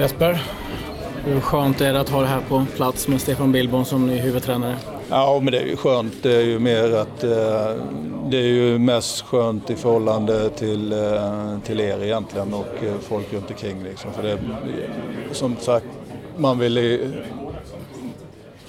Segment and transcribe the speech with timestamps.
[0.00, 0.42] Jesper,
[1.24, 4.18] hur skönt är det att ha det här på plats med Stefan Billborn som ny
[4.18, 4.76] huvudtränare?
[5.10, 6.12] Ja, men det är ju skönt.
[6.22, 7.74] Det är ju mer att eh,
[8.30, 13.32] det är ju mest skönt i förhållande till, eh, till er egentligen och eh, folk
[13.32, 13.82] runt omkring.
[13.84, 14.12] Liksom.
[14.12, 14.38] För det,
[15.32, 15.86] som sagt,
[16.36, 17.00] man vill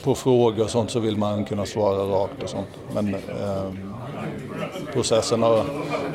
[0.04, 2.70] på frågor och sånt så vill man kunna svara rakt och sånt.
[2.93, 3.71] Men eh,
[4.93, 5.64] processen har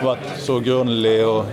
[0.02, 1.44] varit så grundlig och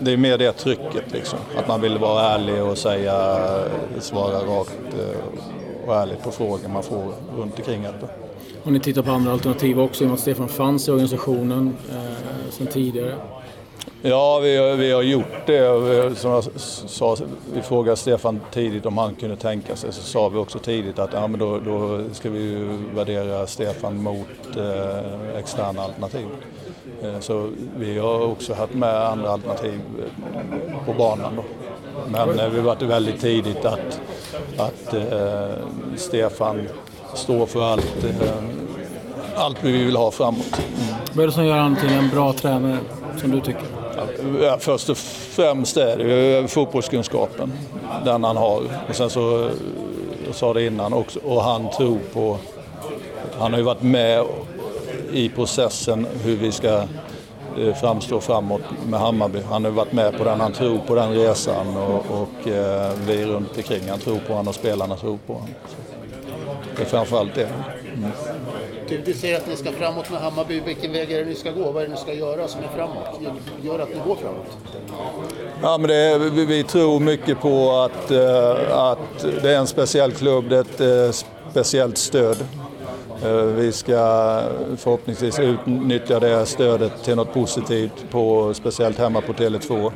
[0.00, 1.38] det är mer det trycket liksom.
[1.56, 3.38] Att man vill vara ärlig och säga,
[4.00, 8.08] svara rakt eh, och ärligt på frågor man får runt omkring det.
[8.64, 11.76] Har ni tittar på andra alternativ också i och med att Stefan fanns i organisationen
[11.90, 13.14] eh, sedan tidigare?
[14.02, 16.18] Ja, vi har, vi har gjort det.
[16.18, 17.16] Som jag sa,
[17.54, 19.92] vi frågade Stefan tidigt om han kunde tänka sig.
[19.92, 24.56] Så sa vi också tidigt att ja, men då, då ska vi värdera Stefan mot
[24.56, 26.26] eh, externa alternativ.
[27.02, 29.80] Eh, så vi har också haft med andra alternativ
[30.34, 31.36] eh, på banan.
[31.36, 31.44] Då.
[32.08, 34.00] Men eh, vi varit väldigt tidigt att,
[34.56, 35.48] att eh,
[35.96, 36.68] Stefan
[37.14, 40.58] står för allt, eh, allt vi vill ha framåt.
[40.58, 40.94] Mm.
[41.12, 42.78] Vad är det som gör honom till en bra tränare,
[43.20, 43.77] som du tycker?
[44.42, 47.52] Ja, först och främst är det ju fotbollskunskapen,
[48.04, 48.62] den han har.
[48.88, 49.50] Och sen så,
[50.26, 52.38] jag sa det innan också, och han tror på...
[53.38, 54.24] Han har ju varit med
[55.12, 56.82] i processen hur vi ska
[57.58, 59.40] eh, framstå framåt med Hammarby.
[59.50, 63.24] Han har varit med på den, han tror på den resan och, och eh, vi
[63.24, 63.88] runt omkring.
[63.88, 65.48] Han tror på honom och spelarna tror på honom.
[66.76, 67.48] Det är framförallt det.
[67.96, 68.10] Mm.
[68.88, 70.60] Du, du säger att ni ska framåt med Hammarby.
[70.60, 71.72] Vilken väg är det ni ska gå?
[71.72, 73.20] Vad är det ni ska göra som är framåt?
[73.62, 74.46] Gör att ni går framåt?
[75.62, 80.12] Ja, men är, vi, vi, tror mycket på att, eh, att det är en speciell
[80.12, 82.36] klubb, det är ett eh, speciellt stöd.
[83.24, 83.96] Eh, vi ska
[84.76, 89.92] förhoppningsvis utnyttja det stödet till något positivt, på, speciellt hemma på Tele2.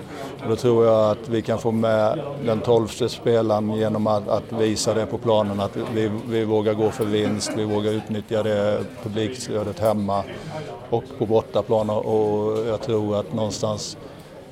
[0.48, 4.94] Då tror jag att vi kan få med den tolfte spelaren genom att, att, visa
[4.94, 9.78] det på planen, att vi, vi vågar gå för vinst, vi vågar utnyttja det publikstödet
[9.78, 10.24] hemma
[10.90, 11.90] och på bortaplan.
[11.90, 13.96] Och jag tror att någonstans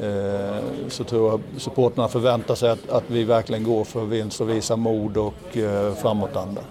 [0.01, 0.57] eh,
[0.89, 4.77] så tror jag supporterna förväntar sig att, att vi verkligen går för vinst och visar
[4.77, 6.63] mod och eh, framåtanda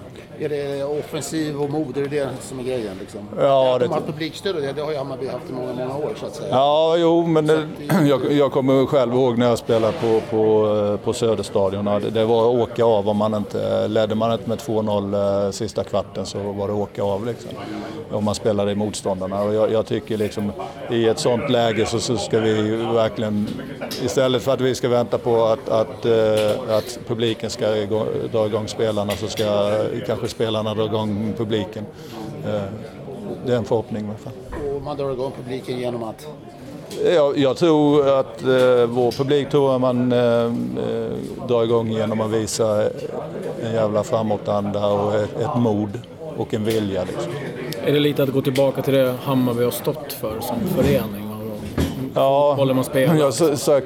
[0.42, 2.98] är det offensiv och mod, är det det som är grejen?
[3.00, 3.22] Liksom?
[3.38, 3.86] Ja, det...
[3.86, 6.26] De har publikstöd och det, det har ju Hammarby haft i många, många år så
[6.26, 6.50] att säga.
[6.50, 7.68] Ja, jo, men det,
[8.06, 11.86] jag, jag, kommer själv ihåg när jag spelade på, på, på Söderstadion.
[11.86, 15.52] Det, det var att åka av om man inte, ledde man inte med 2-0 eh,
[15.52, 17.50] sista kvarten så var det åka av liksom.
[18.12, 19.42] Om man spelade i motståndarna.
[19.42, 20.52] Och jag, jag tycker liksom
[20.92, 23.48] i ett sånt läge så, så, ska vi verkligen,
[24.04, 27.66] istället för att vi ska vänta på att, att, eh, att publiken ska
[28.32, 29.72] dra igång spelarna så ska
[30.06, 31.86] kanske spelarna drar igång publiken.
[32.46, 32.62] Eh,
[33.46, 34.34] det är en förhoppning i alla fall.
[34.76, 36.28] Och man drar igång publiken genom att?
[37.06, 40.52] Jag, jag tror att eh, vår publik tror att man eh, eh,
[41.48, 42.84] drar igång genom att visa
[43.64, 46.00] en jävla framåtanda och ett, ett mod
[46.38, 47.04] och en vilja.
[47.04, 47.32] Liksom.
[47.86, 51.29] Är det lite att gå tillbaka till det Hammarby har stått för som förening?
[52.19, 53.16] Ja, man spelar?
[53.16, 53.85] Jag har sagt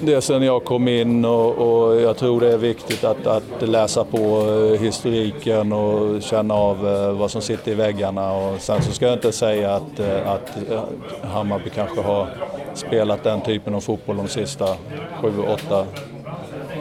[0.00, 4.04] det sen jag kom in och, och, jag tror det är viktigt att, att läsa
[4.04, 8.32] på eh, historiken och känna av eh, vad som sitter i väggarna.
[8.32, 10.58] Och sen så ska jag inte säga att, eh, att
[11.22, 12.28] Hammarby kanske har
[12.74, 14.66] spelat den typen av fotboll de sista
[15.22, 15.86] sju, åtta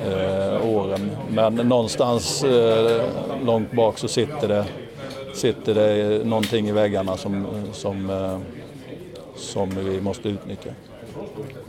[0.06, 1.12] eh, åren.
[1.30, 3.02] Men någonstans eh,
[3.46, 4.66] långt bak så sitter det,
[5.34, 8.57] sitter det någonting i väggarna som, som, eh,
[9.38, 10.70] som vi måste utnyttja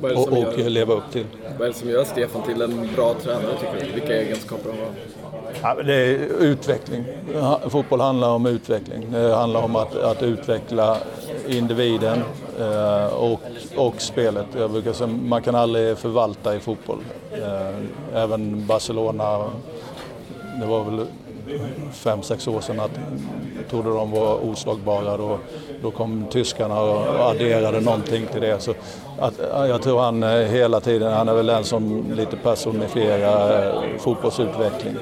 [0.01, 1.25] och, och gör, leva upp till.
[1.59, 3.93] Vad är det som gör Stefan till en bra tränare tycker du?
[3.93, 4.95] Vilka egenskaper har han?
[5.63, 7.05] Ja, det är utveckling.
[7.69, 9.07] Fotboll handlar om utveckling.
[9.13, 10.99] Det handlar om att, att utveckla
[11.49, 12.23] individen
[12.61, 13.41] eh, och,
[13.77, 14.47] och spelet.
[14.59, 16.99] Jag brukar säga, man kan aldrig förvalta i fotboll.
[17.33, 19.51] Eh, även Barcelona,
[20.61, 21.07] det var väl
[21.93, 22.99] fem, sex år sedan att
[23.71, 25.17] trodde de var oslagbara.
[25.17, 25.39] Då,
[25.83, 28.63] då kom tyskarna och adderade någonting till det.
[28.63, 28.75] Så
[29.19, 29.35] att,
[29.69, 34.97] jag tror han eh, hela tiden, han är väl den som lite personifierar eh, fotbollsutveckling.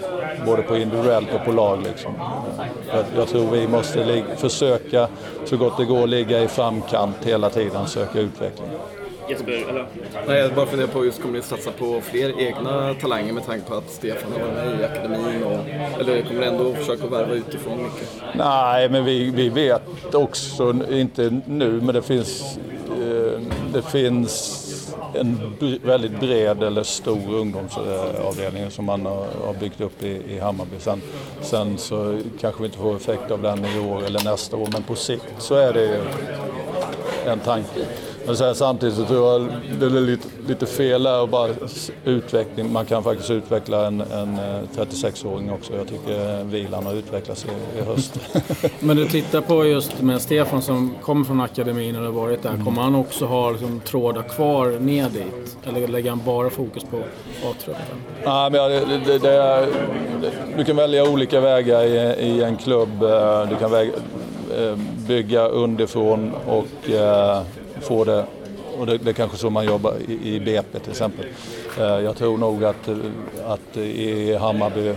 [0.46, 1.82] Både på individuellt och på lag.
[1.82, 2.12] Liksom.
[2.92, 5.08] Jag, jag tror vi måste försöka
[5.44, 8.69] så gott det går ligga i framkant hela tiden, söka utveckling.
[9.28, 9.87] Jesper, eller?
[10.26, 13.69] Nej, jag bara funderar på just kommer ni satsa på fler egna talanger med tanke
[13.69, 15.43] på att Stefan har varit med i akademin?
[15.44, 18.08] Och, eller kommer ni ändå försöka värva utifrån mycket?
[18.34, 22.58] Nej, men vi, vi vet också, inte nu, men det finns,
[22.88, 23.40] eh,
[23.73, 24.62] det finns
[25.14, 30.76] en väldigt bred eller stor ungdomsavdelning som man har byggt upp i, i Hammarby.
[30.79, 31.02] Sen,
[31.40, 34.82] sen så kanske vi inte får effekt av den i år eller nästa år, men
[34.82, 36.00] på sikt så är det
[37.26, 37.87] en tanke.
[38.26, 39.49] Men samtidigt så tror jag
[39.81, 41.50] det är lite, lite fel där att bara
[42.05, 42.73] utveckling.
[42.73, 44.38] Man kan faktiskt utveckla en, en
[44.76, 45.76] 36-åring också.
[45.76, 48.20] Jag tycker Vilan har utvecklats i, i höst.
[48.81, 52.64] Men du tittar på just med Stefan som kommer från akademin och har varit där.
[52.64, 55.56] Kommer han också ha liksom, trådar kvar ner dit?
[55.64, 56.96] Eller lägger han bara fokus på
[57.44, 57.84] A-truppen?
[58.25, 58.70] Nej, men
[59.06, 59.67] det, det, är,
[60.56, 61.96] du kan välja olika vägar i,
[62.26, 63.00] i en klubb.
[63.49, 63.93] Du kan väga,
[64.56, 64.76] eh,
[65.08, 66.90] bygga underifrån och
[67.86, 68.24] få det
[68.78, 71.26] och det, det är kanske så man jobbar i, i BP till exempel.
[71.78, 72.88] Eh, jag tror nog att,
[73.46, 74.92] att i Hammarby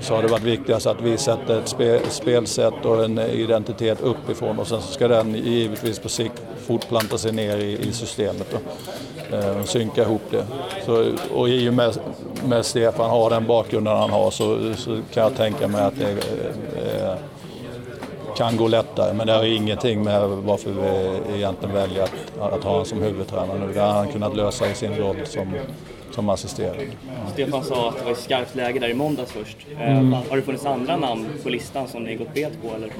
[0.00, 4.58] så har det varit viktigast att vi sätter ett spe, spelsätt och en identitet uppifrån
[4.58, 8.54] och sen så ska den givetvis på sikt fortplanta sig ner i, i systemet
[9.32, 10.46] eh, och synka ihop det.
[10.86, 11.98] Så, och i och med,
[12.44, 16.16] med Stefan har den bakgrunden han har så, så kan jag tänka mig att det
[18.38, 19.14] kan gå lättare.
[19.14, 23.58] Men det har ingenting med varför vi egentligen väljer att, att ha honom som huvudtränare
[23.66, 23.72] nu.
[23.72, 25.54] Det har han kunnat lösa i sin roll som,
[26.18, 26.84] som assisterande.
[27.32, 29.56] Stefan sa att det var ett skarpt läge där i måndags först.
[29.80, 30.12] Mm.
[30.12, 32.76] Har det funnits andra namn på listan som ni gått bet på?
[32.76, 32.90] Eller?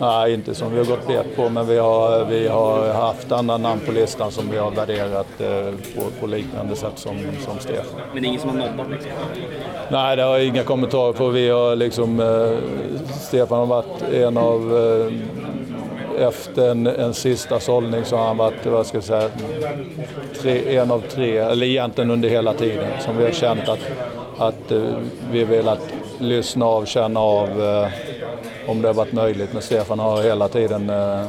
[0.00, 3.58] Nej, inte som vi har gått bet på, men vi har, vi har haft andra
[3.58, 8.00] namn på listan som vi har värderat eh, på, på, liknande sätt som, som Stefan.
[8.12, 9.10] Men det är ingen som har nobbat liksom?
[9.90, 11.28] Nej, det har jag inga kommentarer på.
[11.28, 12.58] Vi har liksom, eh,
[13.20, 15.12] Stefan har varit en av eh,
[16.18, 19.30] efter en, en sista sållning så har han varit, vad ska jag säga,
[20.40, 23.80] tre, en av tre, eller egentligen under hela tiden, som vi har känt att,
[24.38, 24.82] att eh,
[25.30, 25.80] vi har velat
[26.18, 27.88] lyssna av, känna av eh,
[28.66, 29.52] om det har varit möjligt.
[29.52, 31.24] Men Stefan har hela tiden eh,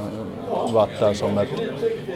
[0.73, 1.49] varit där som ett,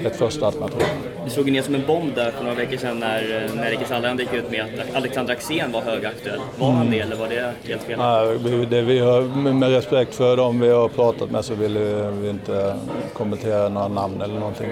[0.06, 0.84] ett första alternativ.
[1.26, 4.24] Det slog ner som en bomb där för några veckor sedan när, när Rikes Allehanda
[4.24, 6.40] gick ut med att Alexander Axén var högaktuell.
[6.60, 6.78] Var mm.
[6.78, 8.00] han det eller var det helt fel?
[8.00, 9.22] Nej, det vi har,
[9.54, 11.78] med respekt för dem vi har pratat med så vill
[12.22, 12.76] vi inte
[13.14, 14.68] kommentera några namn eller någonting.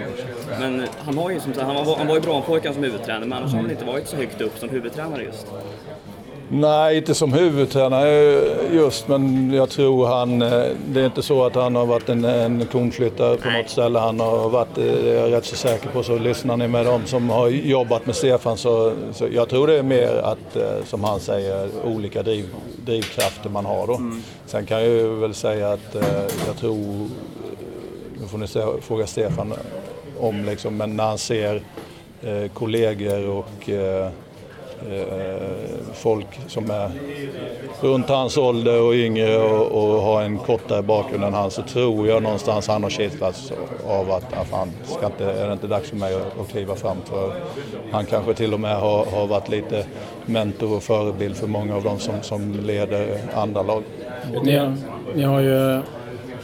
[0.59, 3.25] Men han, har ju som sagt, han, var, han var ju bra pojken som huvudtränare
[3.25, 5.47] men annars har han inte varit så högt upp som huvudtränare just.
[6.51, 8.41] Nej, inte som huvudtränare
[8.73, 10.41] just, men jag tror han...
[10.41, 13.99] Eh, det är inte så att han har varit en, en konflyttare på något ställe.
[13.99, 17.01] Han har varit, det är jag rätt så säker på, så lyssnar ni med dem
[17.05, 21.03] som har jobbat med Stefan så, så jag tror det är mer att, eh, som
[21.03, 22.45] han säger, olika driv,
[22.85, 23.95] drivkrafter man har då.
[23.95, 24.23] Mm.
[24.45, 26.03] Sen kan jag väl säga att eh,
[26.47, 27.09] jag tror,
[28.19, 28.47] nu får ni
[28.81, 29.53] fråga Stefan
[30.19, 31.61] om liksom, men när han ser
[32.53, 34.09] kollegor och Eh,
[34.91, 35.47] Eh,
[35.93, 36.91] folk som är
[37.81, 42.07] runt hans ålder och yngre och, och har en kortare bakgrund än han så tror
[42.07, 43.51] jag någonstans han har kittlats
[43.87, 46.97] av att, att ska inte, är det inte dags för mig att, att kliva fram
[47.05, 47.33] för
[47.91, 49.85] han kanske till och med har, har varit lite
[50.25, 53.83] mentor och förebild för många av dem som, som leder andra lag.
[54.43, 54.75] Ni
[55.15, 55.81] ni har ju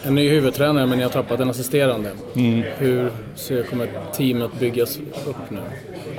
[0.06, 2.12] en ny huvudtränare men ni har tappat en assisterande.
[2.36, 2.64] Mm.
[2.78, 5.60] Hur ser, kommer teamet byggas upp nu?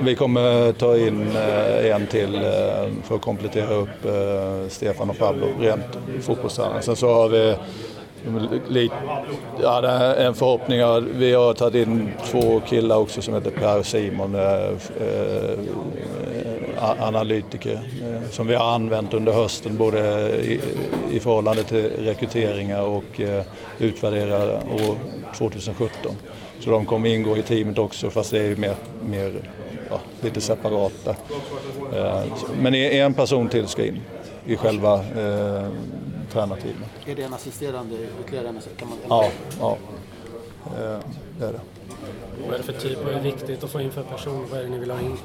[0.01, 2.41] Vi kommer ta in eh, en till eh,
[3.03, 6.81] för att komplettera upp eh, Stefan och Pablo rent fotbollstränare.
[6.81, 7.55] Sen så har vi
[9.61, 10.79] ja, en förhoppning.
[11.17, 14.35] Vi har tagit in två killar också som heter Per och Simon,
[16.79, 17.79] analytiker,
[18.31, 20.61] som vi har använt under hösten både i,
[21.11, 23.21] i förhållande till rekryteringar och
[23.79, 24.97] utvärdera år
[25.37, 26.15] 2017.
[26.59, 28.75] Så de kommer ingå i teamet också fast det är mer,
[29.09, 29.41] mer
[29.89, 31.15] ja, lite separata.
[31.95, 32.23] Eh,
[32.61, 34.01] men en person till ska in
[34.45, 35.67] i själva eh,
[36.31, 36.89] tränarteamet.
[37.05, 38.53] Är det en assisterande ytterligare?
[38.77, 39.77] Kan man ja, ja
[40.65, 40.99] eh,
[41.39, 41.59] det är det.
[42.45, 42.97] Vad är det för typ?
[43.05, 44.45] Vad är viktigt att få in för person?
[44.51, 45.17] Vad är det ni vill ha in?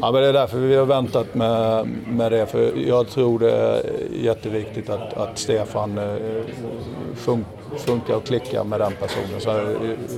[0.00, 2.46] Ja, men det är därför vi har väntat med, med det.
[2.46, 6.44] För jag tror det är jätteviktigt att, att Stefan eh,
[7.14, 7.44] fun,
[7.76, 9.40] funkar och klickar med den personen.
[9.40, 9.48] Så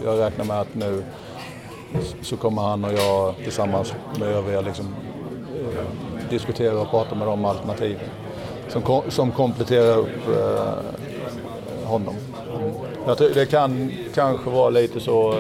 [0.05, 1.03] jag räknar med att nu
[2.23, 4.87] så kommer han och jag tillsammans med övriga liksom,
[5.55, 8.01] eh, diskutera och prata med de alternativen
[8.69, 12.15] som, som kompletterar upp eh, honom.
[13.07, 15.39] Jag tror, det kan kanske vara lite så eh,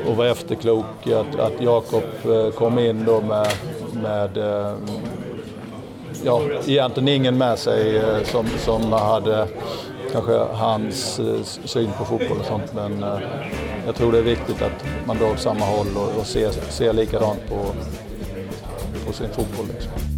[0.00, 3.48] och var vara efterklok att, att Jakob eh, kom in då med,
[4.02, 4.74] med eh,
[6.24, 9.48] ja, egentligen ingen med sig eh, som, som hade
[10.12, 11.20] kanske hans
[11.64, 12.74] syn på fotboll och sånt.
[12.74, 13.04] Men
[13.86, 16.92] jag tror det är viktigt att man drar åt samma håll och, och ser, ser
[16.92, 17.56] likadant på,
[19.06, 19.66] på sin fotboll.
[19.74, 20.17] Liksom.